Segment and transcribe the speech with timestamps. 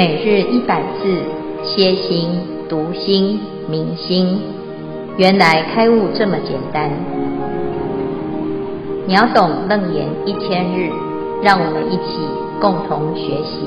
[0.00, 1.22] 每日一百字，
[1.62, 2.30] 歇心、
[2.70, 4.40] 读心、明心，
[5.18, 6.90] 原来开悟这么简单。
[9.06, 10.90] 秒懂楞严一千日，
[11.42, 12.16] 让我们一起
[12.62, 13.60] 共同学习。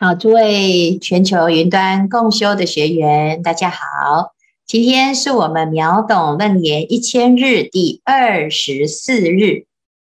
[0.00, 4.32] 好，诸位全球云端共修的学员，大家好。
[4.66, 9.66] 今天是我们秒懂楞严一千日第二十四日，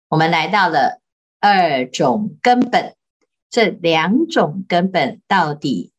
[0.09, 1.04] 我们来到了。
[1.47, 2.95] 二种根本，
[3.51, 5.91] 这两种根本到底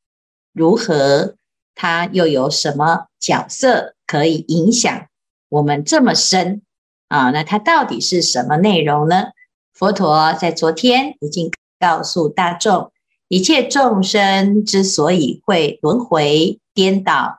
[0.53, 1.37] 如何？
[1.77, 5.07] 它又有什么角色可以影响
[5.49, 6.63] 我们这么深
[7.07, 7.31] 啊？
[7.31, 9.27] 那它到底是什么内容呢？
[9.73, 12.91] 佛陀在昨天已经告诉大众，
[13.29, 17.39] 一切众生之所以会轮回颠倒，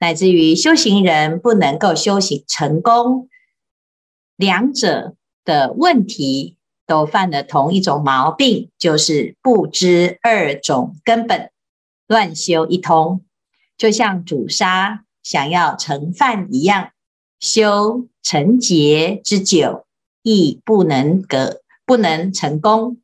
[0.00, 3.28] 乃至于修行人不能够修行成功，
[4.34, 6.56] 两者的问题。
[6.86, 11.50] 都犯了同一种毛病，就是不知二种根本，
[12.06, 13.22] 乱修一通，
[13.78, 16.90] 就像煮沙想要成饭一样，
[17.40, 19.84] 修成劫之久，
[20.22, 22.98] 亦不能个不能成功。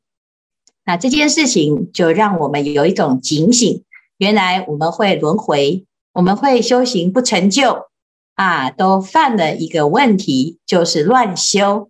[0.85, 3.83] 那这件事情就让我们有一种警醒：
[4.17, 7.87] 原来我们会轮回，我们会修行不成就
[8.35, 11.89] 啊，都犯了一个问题，就是乱修。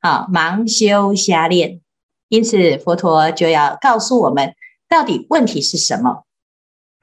[0.00, 1.80] 好，盲修瞎练，
[2.28, 4.54] 因此佛陀就要告诉我们，
[4.88, 6.22] 到底问题是什么？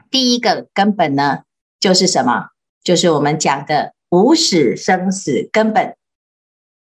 [0.10, 1.44] 第一个根本呢，
[1.78, 2.52] 就是什么？
[2.86, 5.98] 就是我们讲的无始生死根本。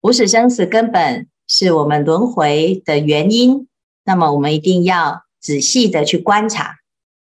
[0.02, 3.68] 无始生死根本是我们轮回的原因，
[4.04, 6.76] 那么我们一定要仔细的去观察，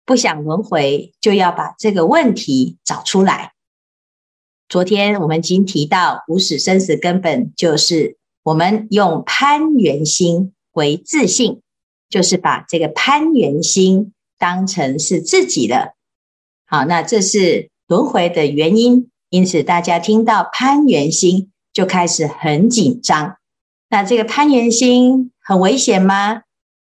[0.03, 3.53] 不想轮回，就要把这个问题找出来。
[4.67, 8.19] 昨天我们已经提到，无始生死根本就是。
[8.43, 11.61] 我们用攀缘心为自信，
[12.09, 15.94] 就是把这个攀缘心当成是自己的。
[16.66, 19.09] 好，那这是轮回的原因。
[19.29, 23.38] 因此，大家听到攀缘心就开始很紧张。
[23.89, 26.41] 那这个攀缘心很危险吗？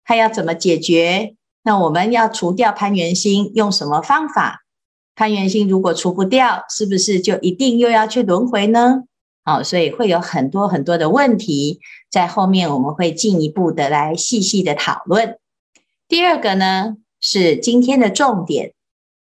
[0.04, 1.36] 它要怎么解决？
[1.64, 4.62] 那我们要除掉攀缘心，用什么方法？
[5.14, 9.04] 攀缘心如果除不掉，是不是就一定又要去轮回呢？
[9.44, 11.80] 好，所以会有很多很多的问题，
[12.12, 15.40] 在后面我们会进一步的来细细的讨论。
[16.08, 18.74] 第二个呢，是今天的重点，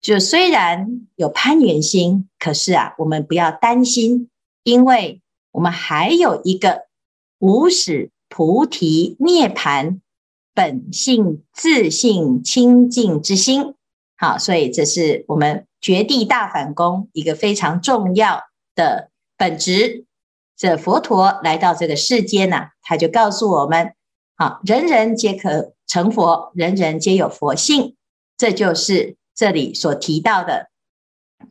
[0.01, 4.29] 就虽然有攀缘心，可是啊，我们不要担心，
[4.63, 5.21] 因为
[5.51, 6.87] 我们还有一个
[7.39, 10.01] 无始菩提涅槃
[10.53, 13.75] 本性自性清净之心。
[14.17, 18.41] 好，所以这是我们绝地大反攻一个非常重要
[18.75, 19.11] 的。
[19.43, 20.05] 本质，
[20.55, 23.93] 这佛陀来到这个世间呐、他就告诉我们：
[24.37, 27.97] 好，人人皆可成佛，人人皆有佛性。
[28.37, 30.69] 这就是这里所提到的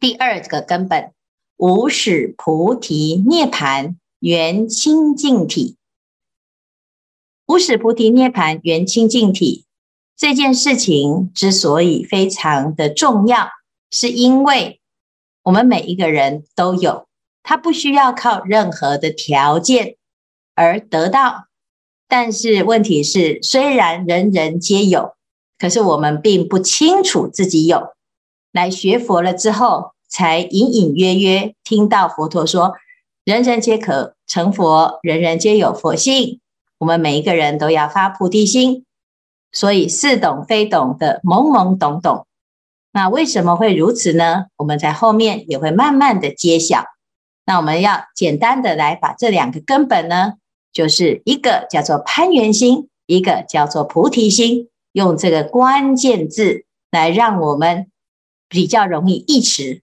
[0.00, 1.12] 第二个根本——
[1.58, 5.76] 无始菩提涅槃圆清净体。
[7.44, 9.66] 无始菩提涅槃圆清净体
[10.16, 13.50] 这件事情之所以非常的重要，
[13.91, 14.81] 是因为
[15.42, 17.06] 我们每一个人都有。
[17.42, 19.97] 他不需要靠任何的条件
[20.54, 21.47] 而得到，
[22.08, 25.14] 但是问题是，虽然人人皆有，
[25.58, 27.94] 可是我们并不清楚自己有。
[28.52, 32.75] 来学佛了之后，才隐隐约约听到佛陀说
[33.25, 36.38] ：“人人皆可成佛，人人皆有佛性。”
[36.78, 38.84] 我们每一个人都要发菩提心，
[39.52, 42.26] 所以似懂非懂的懵懵懂懂。
[42.92, 44.47] 那为什么会如此呢？
[44.56, 46.84] 我们在后面也会慢慢的揭晓。
[47.44, 50.34] 那我们要简单的来把这两个根本呢，
[50.72, 57.91] 就是一个叫做攀缘心，一个叫做菩提心，用这个关键字来让我们
[58.48, 59.82] 比较容易忆持。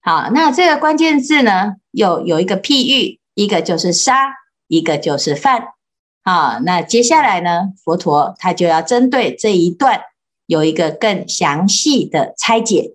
[0.00, 4.32] 好，那这个关键字呢，又有一个譬喻，一个就是沙，
[4.66, 5.74] 一个就是饭。
[6.24, 10.00] 好，那接下来呢，佛陀他就要针对这一段
[10.46, 12.94] 有一个更详细的拆解。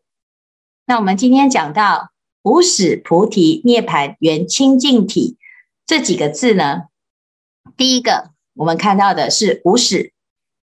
[0.88, 2.11] 那我们今天讲到。
[2.44, 5.38] 无始菩提涅槃圆清净体
[5.86, 6.84] 这几个字呢，
[7.78, 10.14] 第一个我们看到的是无始，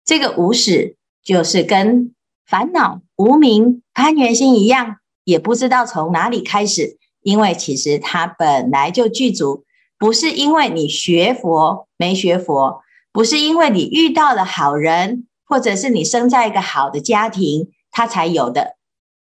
[0.04, 2.14] 这个无始就是跟
[2.46, 9.64] 烦恼无明攀缘心一样，也不知道从哪里开始，因为其实它本来就具足，
[9.98, 12.80] 不是因为你学佛没学佛，
[13.12, 18.76] 不是因为你遇到了好人，或者是你生在一个好的家庭，它才有的。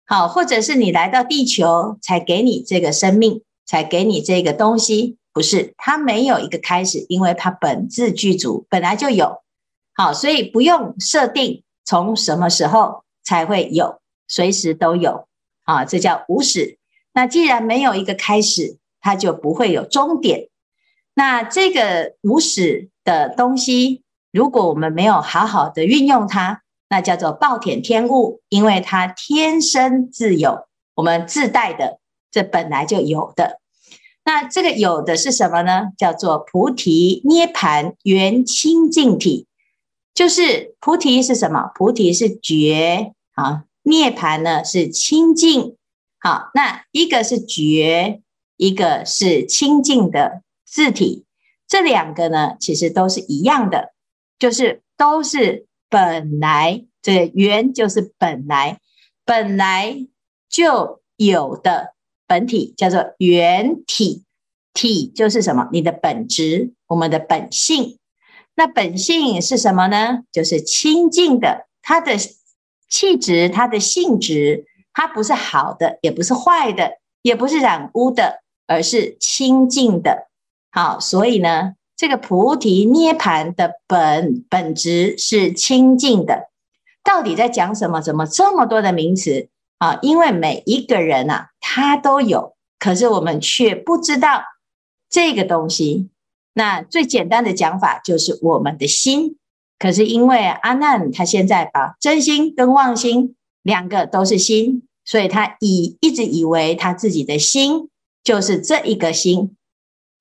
[0.07, 9.41] 好，或者是你来到地球才给你这个生命，才给你这个东西，不是，它没有一个开始，因为它本自具足，本来就有。
[9.95, 15.27] 好，所以不用设定从什么时候才会有，随时都有
[15.63, 16.77] 啊，这叫无始。
[17.13, 20.49] 那既然没有一个开始，它就不会有终点。
[21.15, 31.99] 那这个无始的东西，如果我们没有好好的运用它，那叫做暴殄天物，因为它天生自有，我们自带的，
[32.31, 33.59] 这本来就有的。
[34.23, 35.89] 那这个有的是什么呢？
[35.97, 39.47] 叫做菩提涅槃圆清净体，
[40.13, 41.71] 就是菩提是什么？
[41.75, 45.75] 菩提是觉啊，涅槃呢是清净。
[46.19, 48.21] 好，那一个是觉，
[48.57, 51.25] 一个是清净的自体，
[51.67, 53.93] 这两个呢，其实都是一样的，
[54.39, 58.79] 就是都是本来，这个圆就是本来，
[59.25, 60.07] 本来
[60.49, 61.93] 就有的
[62.27, 64.23] 本体，叫做原体。
[64.73, 65.69] 体就是什么？
[65.71, 67.97] 你的本质，我们的本性。
[68.55, 70.23] 那本性是什么呢？
[70.31, 72.17] 就是清净的，它的
[72.89, 74.65] 气质，它的性质。
[74.93, 80.29] 它不是好的，也不是坏的，也不是染污的，而是清净的。
[80.71, 86.49] 好，所以呢，这个菩提涅槃的本本质是清净的。
[87.03, 88.01] 到底在讲什么？
[88.01, 89.99] 怎么这么多的名词啊？
[90.01, 94.43] 因为每一个人啊，他都有，可是我们却不知道
[95.09, 96.09] 这个东西。
[96.53, 99.37] 那最简单的讲法就是我们的心。
[99.77, 103.35] 可是因为阿难他现在把真心跟妄心。
[103.65, 107.89] 两个都是心，所以他以一直以为他自己的心
[108.23, 109.55] 就是这一个心，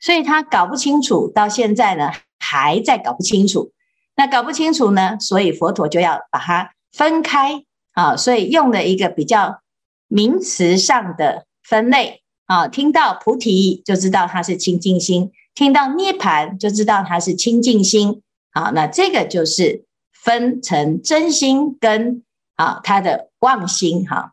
[0.04, 3.72] 所以他搞不清楚，到现在呢还在搞不清楚。
[4.16, 9.62] 那搞不清楚呢，所以佛陀就要把它分开啊，所以用了一个比较
[10.08, 12.68] 名词上的分类啊。
[12.68, 18.20] 听到菩提就知道它是清净心，听到涅槃就知道它是清净心。
[18.52, 22.22] 好，那这个就是分成真心跟
[22.56, 23.30] 啊它的。
[23.44, 24.32] 妄心哈，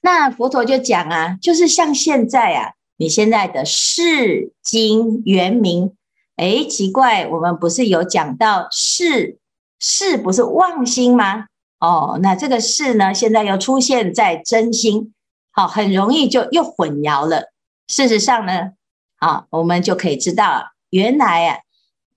[0.00, 5.96] 那佛陀就讲啊，就是像现在啊，你现在的识经圆明，
[6.36, 9.38] 诶，奇怪，我们不是有讲到识，
[9.80, 11.46] 识不是妄心吗？
[11.80, 15.12] 哦，那这个识呢，现在又出现在真心，
[15.52, 17.52] 好，很容易就又混淆了。
[17.88, 18.72] 事实上呢，
[19.18, 21.58] 啊，我们就可以知道，原来啊，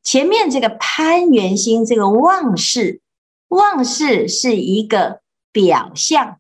[0.04, 3.02] 前面这个攀缘心，这个妄识，
[3.50, 5.22] 妄识是一个。
[5.54, 6.38] 表象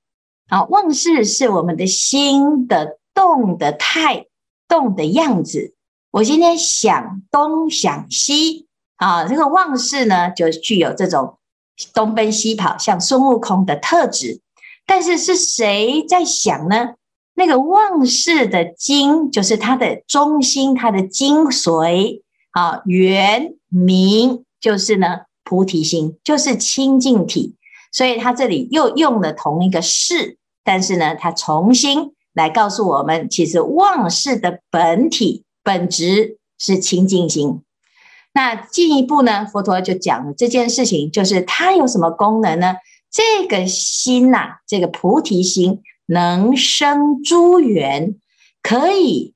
[0.47, 4.27] 啊，妄识是我们的心的动的态、
[4.67, 5.73] 动的样子。
[6.11, 8.67] 我今天想东想西
[8.97, 11.39] 啊，这个妄识呢，就具有这种
[11.95, 14.41] 东奔西跑，像孙悟空的特质。
[14.85, 16.93] 但是是谁在想呢？
[17.33, 22.21] 那个妄识的精，就是它的中心，它的精髓
[22.51, 27.55] 啊，圆明就是呢菩提心，就是清净体。
[27.91, 37.61] 所以他这里又用了同一个事，但是呢，他重新来告诉我们，其实妄识的本体本质是清净心。
[38.33, 42.75] 那进一步呢，佛陀就讲了这件事情，就是它有什么功能呢？
[43.11, 48.15] 这个心呐、这个菩提心能生诸缘，
[48.61, 49.33] 可以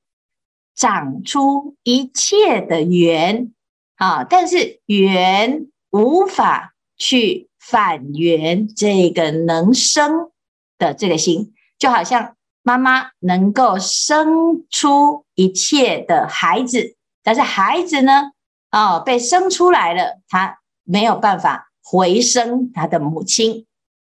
[0.74, 3.52] 长出一切的缘
[3.96, 7.48] 啊，但是缘无法去。
[7.64, 10.32] 反缘这个能生
[10.78, 18.32] 的这个心，就好像妈妈能够生出一切的孩子，但是孩子呢，
[18.70, 23.66] 哦，被生出来了，他没有办法回生他的母亲。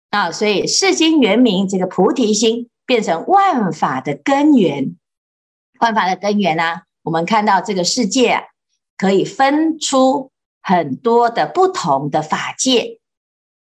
[0.09, 4.95] 啊，所以释经圆明这个菩提心变成万法的根源，
[5.79, 8.43] 万法的根源呢、我们看到这个世界啊，
[8.97, 10.31] 可以分出
[10.61, 12.99] 很多的不同的法界。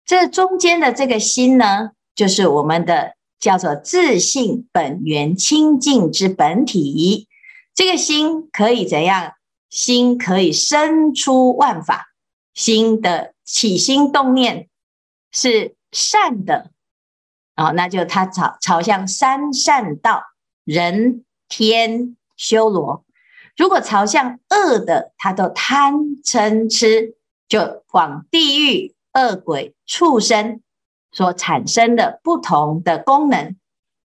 [0.05, 7.27] 这中间的这个心呢，就是我们的叫做自性本源清净之本体。
[7.75, 9.33] 这个心可以怎样？
[9.69, 12.13] 心可以生出万法。
[12.53, 14.69] 心的起心动念
[15.29, 16.71] 是善的，
[17.57, 20.23] 哦，那就它朝朝向三善道，
[20.63, 23.03] 人天修罗。
[23.57, 27.17] 如果朝向恶的，它都贪嗔痴，
[27.49, 28.95] 就往地狱。
[29.15, 30.61] 恶鬼畜生
[31.13, 33.55] 所产生的不同的功能，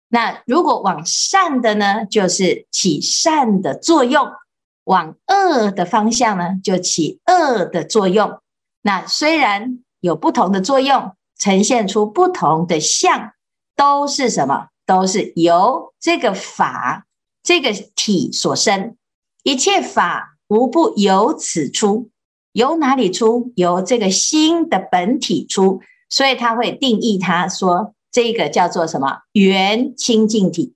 [0.09, 4.27] 那如果往善的呢，就是起善的作用；
[4.85, 8.41] 往恶的方向呢，就起恶的作用。
[8.83, 13.33] 那虽然有不同的作用，呈现出不同的相，
[13.75, 14.69] 都是什么？
[14.85, 17.07] 都是由这个法、
[17.43, 18.97] 这个体所生。
[19.43, 22.11] 一切法无不由此出。
[22.53, 23.53] 由哪里出？
[23.57, 29.19] 由这个心的本体出，所以他会定义他说，这个叫做什么？
[29.33, 30.75] 缘清净体，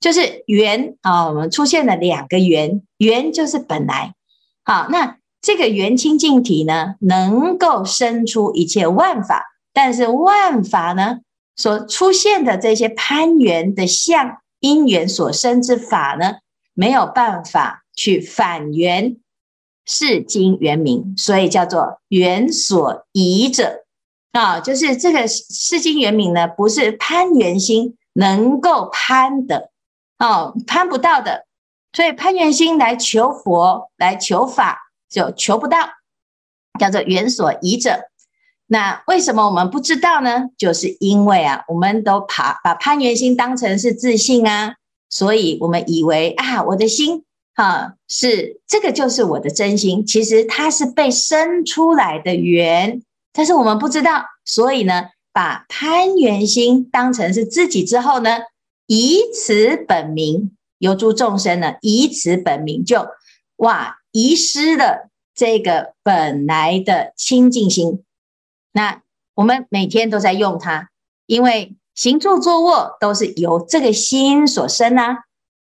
[0.00, 1.28] 就是缘啊。
[1.28, 4.14] 我们出现了两个缘，缘就是本来。
[4.64, 11.18] 好，那这个缘清净体呢，能够生出一切万法，但是万法呢，
[11.56, 16.36] 所出现的这些攀缘的相，因缘所生之法呢，
[16.74, 19.16] 没有办法去反缘。
[19.84, 23.81] 是经原名，所以叫做缘所依者
[24.32, 29.70] 啊，就是这个世经原名呢，不是攀缘心能够攀的
[30.18, 31.46] 哦，攀不到的，
[31.92, 35.78] 所以攀缘心来求佛来求法就求不到，
[36.80, 38.08] 叫做缘所依者。
[38.66, 40.48] 那为什么我们不知道呢？
[40.56, 44.76] 就是因为啊，我们都把把攀缘心当成是自信啊，
[45.10, 47.24] 所以我们以为啊，我的心。
[47.54, 58.38] 哈，是这个就是我的真心，其实它是被生出来的缘，但是我们不知道，所以呢，把攀缘心当成是自己之后呢，
[58.86, 63.06] 以此本名，由诸众生呢，以此本名就
[63.56, 68.04] 哇，遗失了这个本来的清净心。
[68.72, 69.00] 那
[69.34, 70.90] 我们每天都在用它，
[71.26, 75.18] 因为行住坐卧都是由这个心所生啊。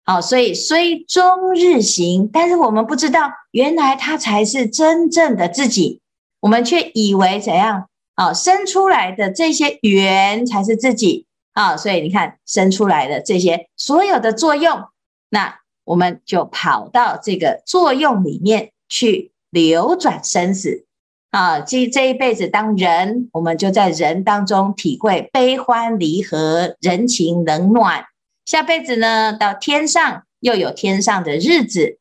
[0.04, 6.02] 好，所以虽终日行，但是我们不知道，原来它才是真正的自己。
[6.45, 7.89] 我们却以为怎样？
[8.17, 11.25] 啊，生出来的这些缘才是自己。
[11.55, 14.85] 啊，所以你看，生出来的这些所有的作用，
[15.31, 20.85] 那我们就跑到这个作用里面去流转生死。
[21.31, 28.05] 啊，这这一辈子当人，我们就在人当中体会悲欢离合、人情冷暖。
[28.45, 32.01] 下辈子呢，到天上又有天上的日子。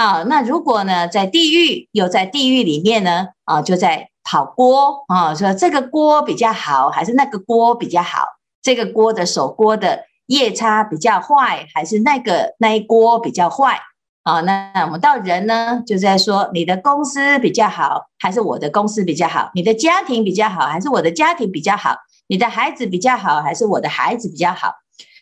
[0.00, 8.24] 啊，那如果呢，在地狱又在地狱里面呢，啊，就在跑锅啊，说这个锅比较好，还是那个锅比较好？
[8.62, 13.78] 这个锅的手锅的夜叉比较坏，还是那个那一锅比较坏？
[14.22, 19.50] 啊，那我们到人呢，就在说你的公司比较好，还是我的公司比较好？
[19.54, 21.94] 你的家庭比较好，还是我的家庭比较好？
[22.26, 24.72] 你的孩子比较好，还是我的孩子比较好？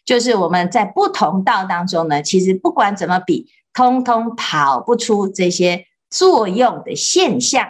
[0.05, 7.65] 就是我们在不同道当中呢，其实不管怎么比，通通跑不出这些作用的现象。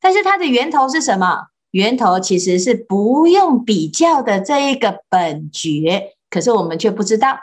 [0.00, 1.48] 但是它的源头是什么？
[1.72, 7.36] 源头其实是不用比较的这一个本觉，可是我们却不知道。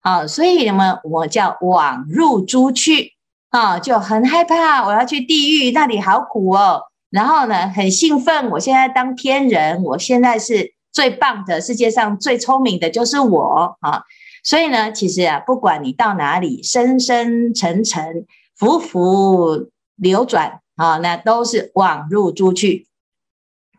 [0.00, 3.12] 啊，所以呢，我叫往入猪去
[3.50, 6.84] 啊，就很害怕，我要去地狱，那里好苦哦。
[7.10, 10.72] 然后呢，很兴奋，我现在当天人，我现在是。
[10.94, 14.04] 最棒的，世界上最聪明的就是我啊！
[14.44, 22.86] 所以呢，其实啊，不管你到哪里，生生沉沉，浮浮流转啊，那都是往入猪去。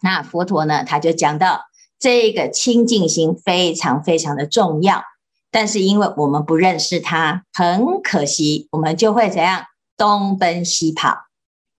[0.02, 1.62] 那佛陀呢，他就讲到
[2.00, 5.04] 这个清净心非常非常的重要，
[5.52, 11.26] 但是因为我们不认识它，很可惜，我们就会怎样东奔西跑。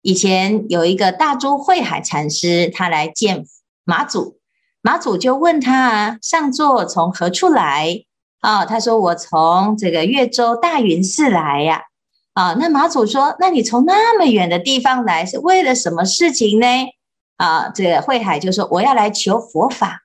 [0.01, 3.45] 以前有一个大珠慧海禅师，他来见
[3.85, 4.39] 马祖。
[4.81, 8.06] 马祖就问他啊，上座从何处来？
[8.41, 11.83] 啊，他说我从这个越州大云寺来呀。
[12.35, 16.67] 啊，那马祖说，那你从那么远的地方来，是为了什么事情呢？
[17.39, 20.03] 啊，这个慧海就说我要来求佛法。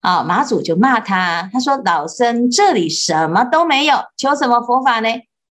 [0.00, 5.08] 啊，马祖就骂他，他说老僧这里什么都没有，求什么佛法呢？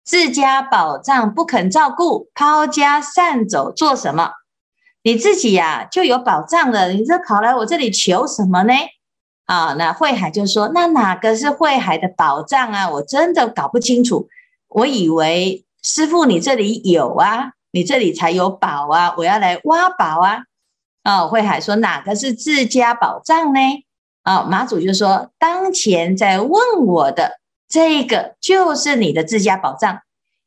[0.05, 4.31] 自家宝藏不肯照顾，抛家散走做什么？
[5.05, 8.73] 你自己呀、就有宝藏了，你这跑来我这里求什么呢？
[9.47, 12.91] 啊，那慧海就说：“那哪个是慧海的宝藏啊？
[12.91, 14.29] 我真的搞不清楚。
[14.69, 20.45] 我以为师傅你这里有啊，你这里才有宝啊，我要来挖宝啊。”
[21.05, 23.61] 哦，慧海说：“哪个是自家宝藏呢？”
[24.23, 30.01] 啊，马祖就说：“当前在问我的这个就是你的自家宝藏，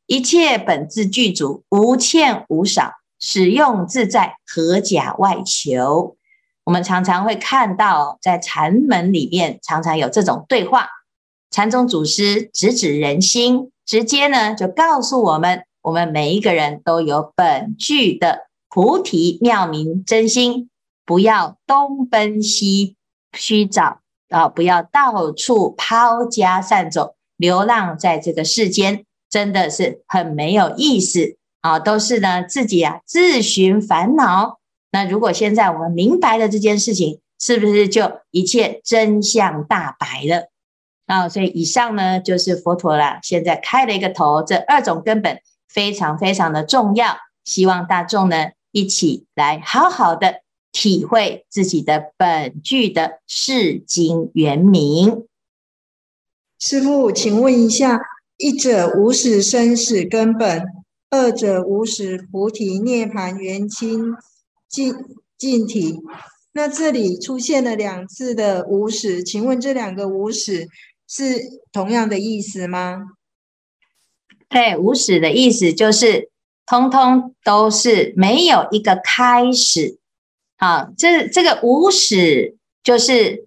[0.06, 6.15] 一切本自具足，无欠无少。”使用自在，何假外求？
[6.66, 10.88] 我们常常会看到，在禅门里面，常常有这种对话。
[11.48, 20.68] 禅宗祖师直指人心，直接呢就告诉我们：我们每一个人都有本具的菩提妙明真心，
[21.04, 22.96] 不要东奔西
[23.32, 24.48] 去找啊！
[24.48, 31.36] 不要到处抛家散走，流浪在这个世间，真的是很没有意思。
[31.60, 34.55] 啊，都是呢，自己啊自寻烦恼。
[34.90, 40.48] 那如果现在我们明白了这件事情，是不是就一切真相大白了？
[41.06, 50.40] 啊，所以以上呢就是佛陀啦，现在开了一个头，这二种根本非常非常的重要，希望大众呢一起来好好的
[50.72, 55.26] 体会自己的本具的世经原名。
[56.58, 58.00] 师父，请问一下，
[58.38, 60.64] 一者无始生死根本，
[61.10, 64.14] 二者无始菩提涅槃元清
[64.68, 64.94] 净
[65.36, 66.00] 净体。
[66.52, 70.66] 那这里出现了两次的无始，请问这两个无始
[71.06, 71.38] 是
[71.70, 73.02] 同样的意思吗？
[74.48, 76.30] 对，无始的意思就是
[76.64, 79.98] 通通都是没有一个开始。
[80.56, 83.46] 好，这这个无始就是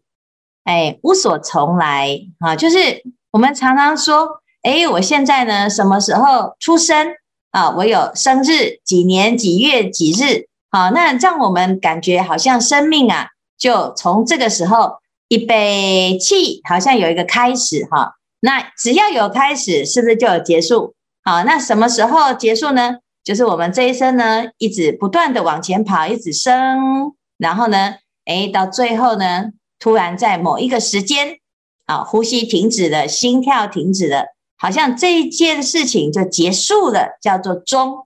[0.66, 7.16] 哎无所从来啊，就是我们常常说，哎，我现在呢什么时候出生
[7.50, 7.76] 啊？
[7.76, 10.49] 我有生日几年几月几日。
[10.72, 18.14] 好，那让我们感觉好像生命啊，就从这个时候一杯气，好像有一个开始哈。
[18.42, 20.94] 那只要有开始，是不是就有结束？
[21.24, 22.98] 好，那什么时候结束呢？
[23.24, 27.96] 就是我们这一生呢，一直不断的往前跑，一直生，然后呢，
[28.26, 29.46] 诶，到最后呢，
[29.80, 31.40] 突然在某一个时间，
[31.88, 38.06] 啊，呼吸停止了，心跳停止了，好像这一件事情就结束了，叫做终。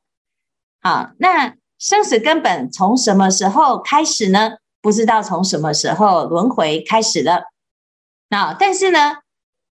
[0.82, 1.56] 好，那。
[1.84, 4.54] 生死根本从什么时候开始呢？
[4.82, 7.52] 不知道从什么时候轮回开始了。
[8.30, 9.18] 那但是呢，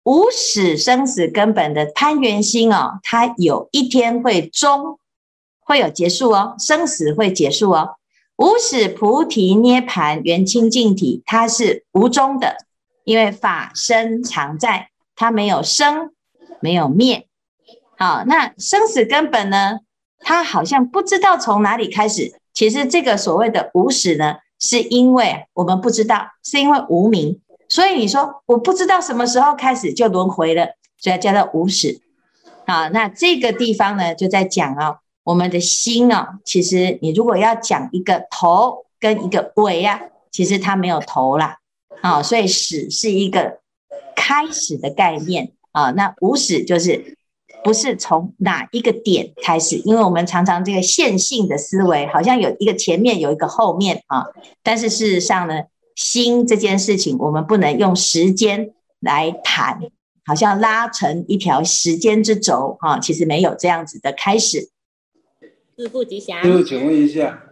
[0.05, 4.99] 无始生死根本的攀缘心哦，它有一天会终，
[5.61, 7.97] 会有结束哦，生死会结束哦。
[8.37, 12.57] 无始菩提涅盘圆清净体，它是无终的，
[13.05, 16.15] 因为法身常在，它没有生，
[16.61, 17.29] 没有灭。
[17.99, 19.81] 好，那生死根本呢？
[20.21, 22.35] 他好像不知道从哪里开始。
[22.53, 27.41] 其实这个所谓的无始呢，是因为我们不知道，是因为无名。
[27.69, 32.01] 所以你说我不知道什么时候开始就轮回了，所以叫做无始。
[32.67, 40.01] 好，那这个地方呢，就在讲哦，我们的心哦，其实你如果要讲一个头跟一个尾呀，
[40.33, 41.59] 其实它没有头啦。
[42.01, 43.61] 啊，所以始是一个
[44.17, 47.17] 开始的概念啊，那无始就是。
[47.65, 54.27] 不是从哪一个点开始，因为我们常常这个线性的思维，好像有一个前面，有一个后面啊。
[54.63, 59.81] 但是事实上呢，心这件事情，我们不能用时间来谈，
[60.25, 62.99] 好像拉成一条时间之轴啊。
[62.99, 64.71] 其实没有这样子的开始。
[65.77, 66.43] 师父吉祥。
[66.43, 67.43] 就是，请问一下，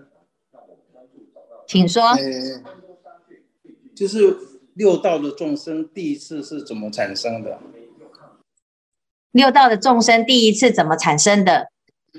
[1.66, 2.02] 请说。
[3.94, 4.36] 就是
[4.74, 7.58] 六道的众生第一次是怎么产生的？
[9.36, 11.68] 六道的众生第一次怎么产生的？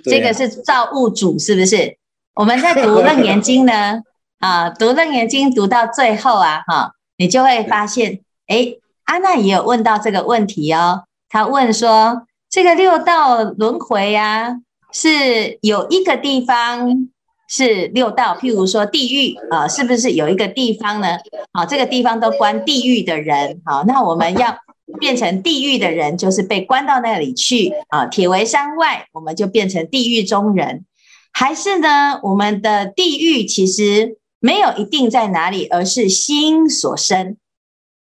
[0.03, 1.97] 这个是造物主，是不是？
[2.36, 4.03] 我们在读《楞严经》呢，
[4.38, 8.75] 啊，读《楞严经》读到最后啊，哈，你就会发现，哎，
[9.06, 11.06] 阿娜也有问到这个问题哦。
[11.27, 14.58] 他问说，这个六道轮回呀，
[14.93, 17.10] 是有一个地方
[17.49, 21.17] 是六道，譬如说地狱啊，是不是有一个地方呢？
[21.51, 24.56] 啊，这个地方都关地狱的人，好，那我们要。
[25.00, 28.06] 变成地狱的人，就是被关到那里去啊！
[28.06, 30.86] 铁围山外，我们就变成地狱中人，
[31.34, 32.19] 还是呢？
[32.23, 37.36] 我们的地狱其实没有一定在哪里，而是心所生。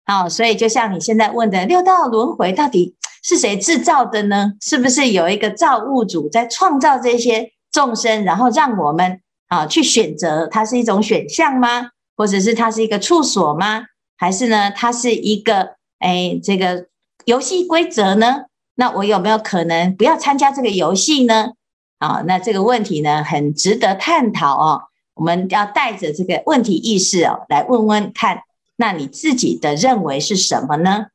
[0.06, 4.54] 好，所以就像你现在问的，六道轮回到底是谁制造的呢？
[4.62, 10.48] 是不是有一个造物主在创造这些众生，然后让我们啊去选择？
[10.48, 11.90] 它是一种选项吗？
[12.16, 13.86] 或者是它是一个处所吗？
[14.18, 14.70] 还是呢？
[14.72, 15.79] 它是一个？
[16.00, 16.88] 哎，这个
[17.26, 18.46] 游戏规则呢？
[18.76, 21.52] 那我有没有可能不要参加这个游戏呢？
[21.98, 24.84] 啊，那这个问题呢，很值得探讨哦。
[25.16, 28.44] 我们要带着这个问题意识哦，来问问看，
[28.78, 31.08] 那你自己的认为是什么呢？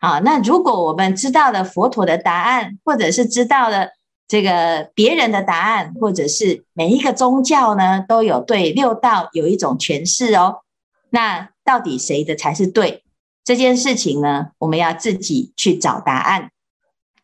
[0.00, 3.90] 啊，那如果我们知道了佛陀的答案，或者是知道了
[4.26, 10.62] 这个别人的答案，或者是每一个宗教呢，都有对六道有一种诠释哦。
[11.10, 13.01] 那到底谁的才是对？
[13.44, 16.50] 这件事情呢，我们要自己去找答案。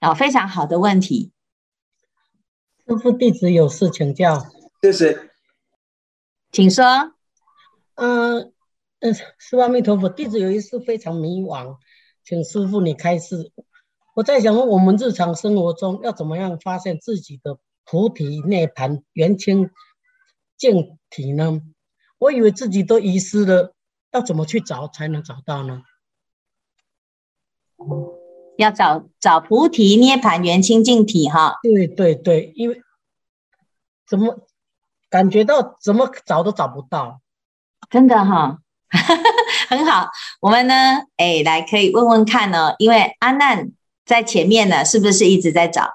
[0.00, 1.32] 哦，非常好的问题。
[2.86, 4.46] 师父，弟子有事请教。
[4.80, 5.30] 谢谢。
[6.50, 6.84] 请说。
[7.94, 8.52] 嗯
[9.00, 11.76] 嗯，师父阿弥陀佛，弟子有一事非常迷惘，
[12.24, 13.52] 请师父你开示。
[14.14, 19.70] 我在想，我们日常生活中要怎么样发现自己的菩提涅盘圆清
[20.56, 21.60] 净体呢？
[22.18, 23.74] 我以为自己都遗失了，
[24.10, 25.82] 要怎么去找才能找到呢？
[28.56, 32.82] 要找找菩提涅盘圆清净体哈，对对对，因为
[34.06, 34.46] 怎么
[35.08, 37.20] 感觉到怎么找都找不到，
[37.88, 38.58] 真的哈，
[39.68, 40.08] 很好。
[40.40, 40.74] 我们呢，
[41.16, 43.70] 哎，来可以问问看呢，因为阿难
[44.04, 45.90] 在前面呢，是不是一直在找？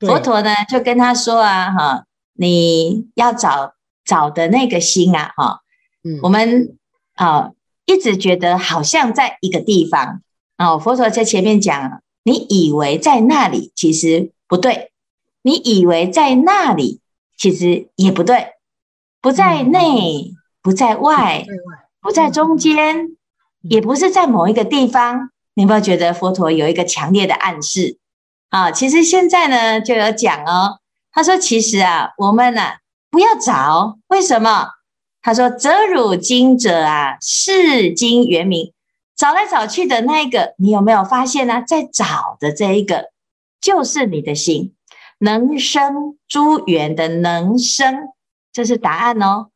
[0.00, 3.74] 佛陀呢就跟他说啊，哈，你要找
[4.04, 5.60] 找的那个心啊，哈，
[6.02, 6.76] 嗯，我们
[7.14, 7.52] 啊
[7.86, 10.22] 一直觉得好像在一个地方
[10.56, 14.88] 啊，佛陀在前面讲，你以为在那里，其实不对；
[15.42, 17.00] 你以为在那里，
[17.36, 18.54] 其实也不对。
[19.20, 21.44] 不在内，不在外，
[22.00, 23.16] 不在中间，
[23.62, 25.30] 也不是在某一个地方。
[25.54, 27.98] 你有没有觉得佛陀有一个强烈的暗示
[28.50, 28.70] 啊？
[28.70, 30.80] 其实现在呢，就有讲哦。
[31.12, 32.76] 他说：“其实啊，我们呢、啊，
[33.08, 34.70] 不要找，为什么？
[35.22, 38.72] 他说：‘择汝今者啊，是今圆明。’
[39.16, 41.62] 找来找去的那一个，你有没有发现呢？
[41.66, 43.10] 在找的这一个，
[43.60, 44.74] 就是你的心，
[45.18, 48.08] 能生诸缘的能生。”
[48.52, 49.48] 这是答案哦。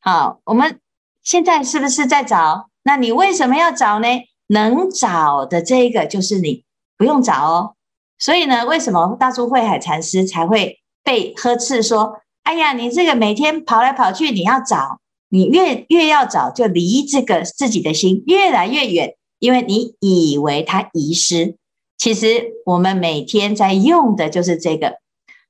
[0.00, 0.80] 好，我们
[1.22, 2.68] 现在是不是在找？
[2.82, 4.06] 那你为什么要找呢？
[4.48, 6.64] 能找的这一个就是你，
[6.98, 7.74] 不用找哦。
[8.18, 21.56] 所以呢，为什么大珠慧海禅师才会被呵斥说：“哎呀，你这个每天跑来跑去，你要找，你越越要找，就离这个自己的心越来越远，因为你以为它遗失。
[21.96, 24.98] 其实我们每天在用的就是这个。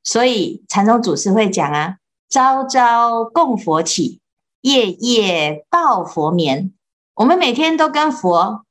[0.03, 1.97] 所以禅宗祖师会讲啊。”
[2.31, 4.19] 朝朝供佛起，
[4.63, 6.73] 夜夜抱佛眠。
[7.15, 8.65] 我们每天都跟佛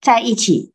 [0.00, 0.72] 在一起，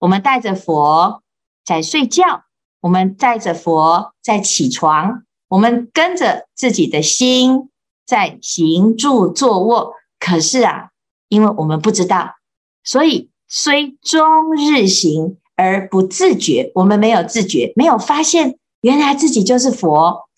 [0.00, 1.22] 我们带着佛
[1.64, 2.42] 在睡觉，
[2.80, 7.70] 我们带着佛在起床，我们跟着自己的心
[8.10, 9.94] 在行住坐卧。
[10.18, 10.90] 可是啊，
[11.28, 12.34] 因为我们不知道，
[12.82, 16.72] 所以虽终日行而不自觉。
[16.74, 20.28] 我们没有自觉，没有发现原来自己就是佛。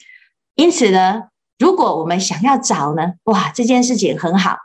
[0.54, 1.24] 因此呢，
[1.58, 4.58] 如果我们想要找呢，哇，这件事情很好。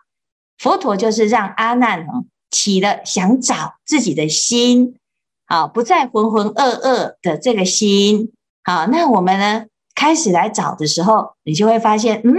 [0.57, 2.11] 佛陀就是让阿难呢
[2.51, 4.97] 起了想找自己的心，
[5.45, 8.33] 好，不再浑浑噩噩的这个心。
[8.63, 9.65] 好，那我们呢
[9.95, 12.33] 开始来找的时候，你就会发现，嗯，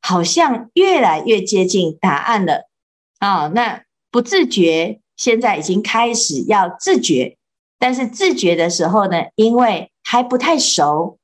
[0.00, 2.68] 好像越来越接近答案了。
[3.18, 7.36] 啊，那不自觉，现在已经开始要自觉，
[7.78, 11.18] 但是自觉的时候呢，因为还不太熟。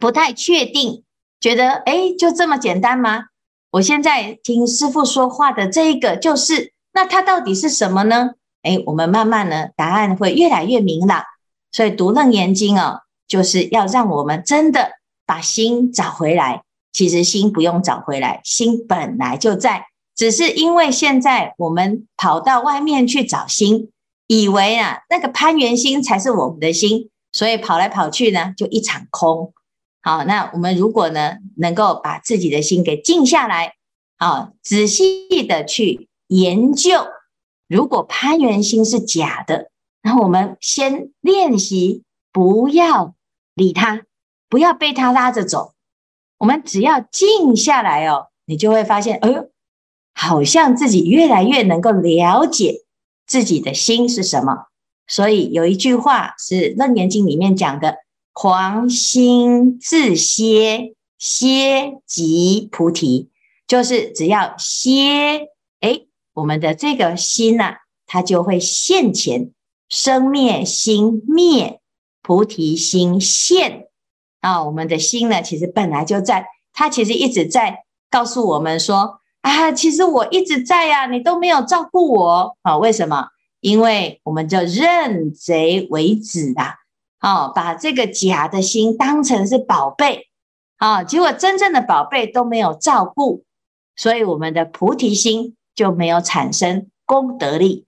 [0.00, 1.02] 不太确定，
[1.40, 3.24] 觉得诶，就这么简单吗？
[3.72, 8.30] 我现在听师傅说话的这一个就是，那它到底是什么呢？
[8.62, 11.24] 诶，我们慢慢呢，答案会越来越明朗。
[11.72, 14.92] 所以读楞严经哦，就是要让我们真的
[15.26, 16.62] 把心找回来。
[16.98, 23.92] 其实心不用找回来，心本来就在，只是因为现在我们跑到外面去找心，
[24.26, 29.52] 以为啊那个攀缘心才是我们的心，所以跑来跑去呢，就一场空。
[30.02, 33.74] 好，那我们如果呢，能够把自己的心给静下来，
[34.16, 37.06] 啊，仔细的去研究，
[37.68, 39.70] 如果攀缘心是假的，
[40.02, 43.14] 然后我们先练习，不要
[43.54, 44.02] 理他，
[44.48, 45.74] 不要被他拉着走，
[46.38, 49.50] 我们只要静下来哦，你就会发现，哎呦，
[50.14, 52.84] 好像自己越来越能够了解
[53.26, 54.68] 自己的心是什么。
[55.06, 57.98] 所以有一句话是《楞严经》里面讲的。
[58.40, 63.30] 狂心自歇，歇即菩提，
[63.66, 65.48] 就是只要歇，
[65.80, 66.02] 哎，
[66.34, 69.50] 我们的这个心呐、它就会现前，
[69.88, 71.80] 生灭心灭，
[72.22, 73.87] 菩提心现
[74.40, 74.62] 啊。
[74.62, 82.76] 我们的心呢，其实本来就在，它其实一直在告诉我们说啊，其实我一直在呀、你都没有照顾我啊？
[82.78, 83.28] 为什么？
[83.60, 86.76] 因为我们就认贼为子啊。
[87.20, 90.28] 哦，把这个假的心当成是宝贝，
[90.76, 93.42] 啊、结果真正的宝贝都没有照顾，
[93.96, 97.86] 所以我们的菩提心就没有产生功德力，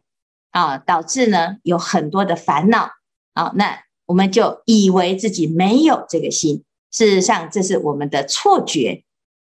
[0.51, 2.91] 啊、导致呢有很多的烦恼，
[3.35, 3.79] 啊、那
[4.11, 9.05] 我们就以为自己没有这个心，事实上这是我们的错觉，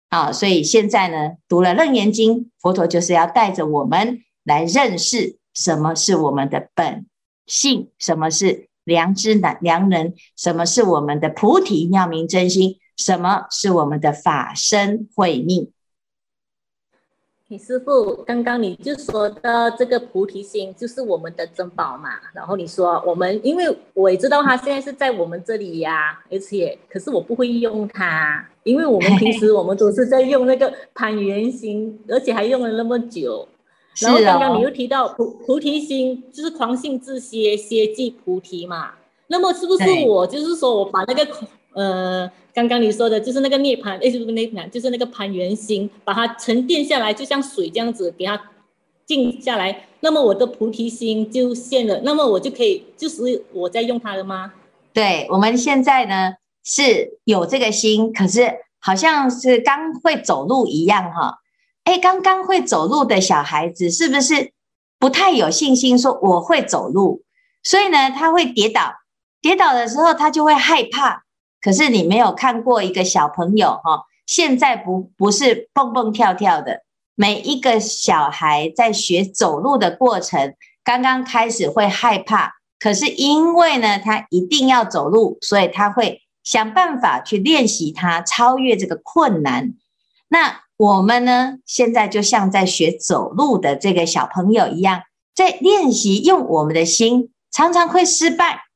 [0.09, 7.05] 啊、所以现在呢读了楞严经，佛陀就是要带着我们来认识什么是我们的本
[7.45, 8.67] 性，什么是。
[8.85, 12.79] 良知的良人，什么是我们的菩提妙明真心？
[12.97, 15.71] 什么是我们的法身慧命？
[17.51, 22.11] 你师傅，刚刚你就说的这个菩提心就是我们的珍宝嘛。
[22.31, 33.47] 然后你说我们，因为我也知道它现在是在我们这里呀、啊，而且可是我不会用它，因为我们平时 我们都是在用那个攀圆心，而且还用了那么久。
[33.99, 38.91] 然后刚刚你又提到菩菩提心，就是狂性自歇，歇即菩提嘛。
[39.25, 41.27] 那么是不是我就是说我把那个
[41.79, 44.69] 呃，刚刚你说的就是那个涅槃，哎，是不是涅槃？
[44.69, 48.37] 就是那个攀缘心，把它沉淀下来，就像水这样子，给它
[49.05, 49.87] 静下来。
[50.01, 54.51] 那么我的菩提心就现了，那么我就可以就是我在用它了吗？
[54.91, 56.33] 对，我们现在呢
[56.65, 61.37] 是有这个心，可是好像是刚会走路一样哈。
[61.85, 64.51] 哎，刚刚会走路的小孩子是不是
[64.99, 67.23] 不太有信心说我会走路？
[67.63, 68.95] 所以呢，他会跌倒，
[69.41, 71.23] 跌倒的时候他就会害怕。
[71.61, 76.83] 可是你没有看过一个小朋友哈，现在不不是蹦蹦跳跳的，
[77.15, 89.73] 每一个小孩在学走路的过程，刚刚开始会害怕，可是因为呢，他一定要走路，所以他会想办法去练习他超越这个困难。
[90.29, 95.01] 那我们呢，现在就像在学走路的这个小朋友一样，
[95.35, 98.68] 在练习用我们的心，常常会失败。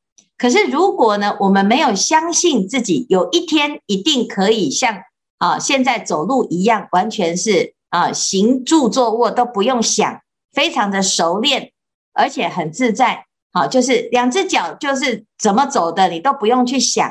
[0.43, 4.93] 可是，如果呢，我们没有相信自己有一天一定可以像
[5.37, 10.19] 啊现在走路一样，完全是啊行住坐卧都不用想，
[10.51, 11.71] 非常的熟练，
[12.11, 13.23] 而且很自在。
[13.53, 17.09] 好，就是两只脚就是怎么走的，你都不用去想。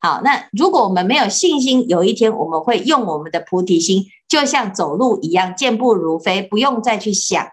[0.00, 7.46] 好，那如果我们没有信心，有一天我们会用我们的菩提心，就像走路一样，健步如飞，不用再去想。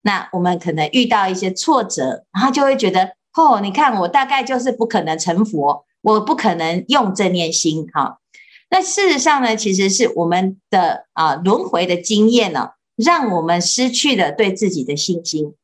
[0.00, 3.17] 那我们可能遇到一些挫折，然后就会觉得。
[3.40, 8.18] 哦，你看我大概就是不可能成佛，我不可能用正念心哈。
[8.68, 15.54] 那事实上呢，其实是我们的啊轮回的经验呢，让我们失去了对自己的信心。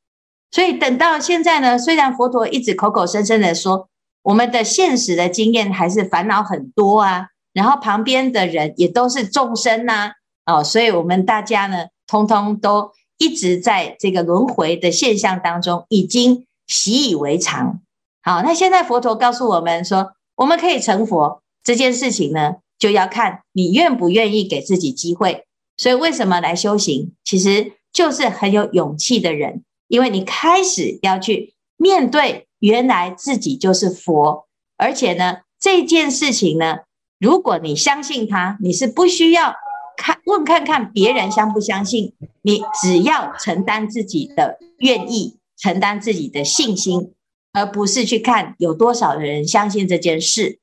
[0.52, 3.88] 所以等到现在呢，虽然佛陀一直口口声声的说，
[4.22, 10.12] 我们的现实的经验还是烦恼很多啊，然后旁边的人也都是众生呐，
[10.46, 16.46] 哦，所以我们大家呢，通通都一直在这个轮回的现象当中，已经。
[16.66, 17.80] 习以为常，
[18.22, 25.44] 好，那现在佛陀告诉我们说，我们可以成佛这件事情呢，就要看你愿不愿意给自己机会。
[25.76, 34.46] 所以为什么来修行，其实就是很有勇气的人，因为你开始要去面对，原来自己就是佛，
[34.76, 36.78] 而且呢，这件事情呢，
[37.18, 39.54] 如果你相信他，你是不需要
[39.96, 45.38] 看问看看别人相不相信，你只要承担自己的愿意。
[45.64, 47.14] 承担自己的信心，
[47.54, 50.58] 而不是去看有多少的人相信这件事。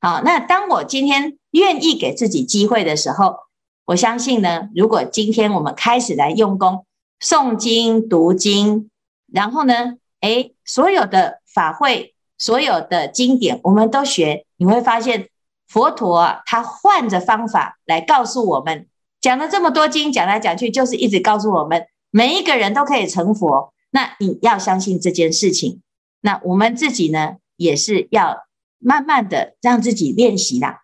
[0.00, 3.36] 好，那当我今天愿意给自己机会的时候，
[3.84, 6.86] 我相信呢，如果今天我们开始来用功
[7.22, 8.88] 诵经、读经，
[9.30, 15.28] 然后呢，诶，所有的法会、所有的经典，我们都学，你会发现
[15.68, 18.86] 佛陀，他换着方法来告诉我们，
[19.20, 23.74] 讲了这么多经，讲来讲去，就是一直告诉我们，每一个人都可以成佛。
[23.96, 25.80] 那你要相信这件事情，
[26.20, 28.44] 那我们自己呢，也是要
[28.78, 30.82] 慢慢的让自己练习啦，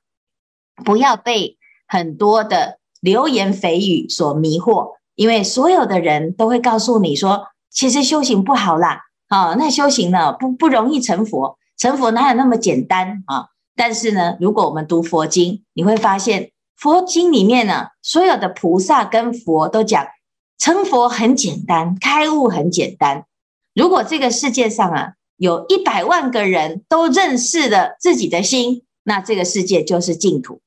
[0.83, 13.49] 不要被很多的流言蜚语所迷惑，因为所有的人都会告诉你说，其实修行不好啦，啊，那修行呢不不容易成佛，成佛哪有那么简单啊？
[13.77, 20.07] 但是呢，如果我们读佛经，你会发现佛经里面呢，所有的菩萨跟佛都讲。
[20.63, 23.27] 成佛很简单，开悟很简单。
[23.75, 30.61] 如果这个世界上啊，有一百万个人都认识了自己的心，那这个世界就是净土。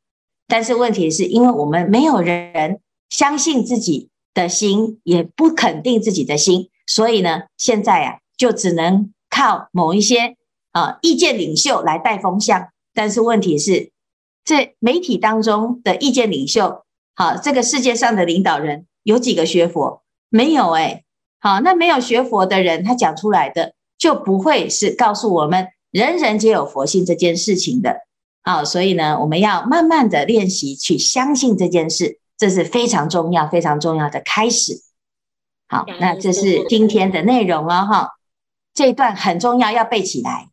[0.49, 10.36] 但是问题是因为我们没有人相信自己的心，也不肯定自己的心，所以呢，现在啊，就只能靠某一些
[10.73, 12.67] 啊意见领袖来带风向。
[12.93, 13.91] 但是问题是，
[14.43, 16.84] 这媒体当中的意见领袖，
[17.15, 18.86] 好，这个世界上的领导人。
[19.05, 20.01] 有几个学佛？
[20.29, 21.05] 没有哎、欸，
[21.39, 27.99] 好，那没有学佛的人，他讲出来的就不会是告诉我们人人皆有佛性这件事情的。
[28.41, 34.81] 好，所以呢，我们要慢慢的练习去相信这件事，这是非常重要、非常重要的开始。
[35.67, 38.09] 好，那这是今天的内容哦，哈，
[38.73, 40.49] 这一段很重要，要背起来。